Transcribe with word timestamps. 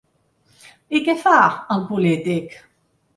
I 0.99 1.01
què 1.09 1.13
fa 1.23 1.33
el 1.75 1.83
polític? 1.91 2.57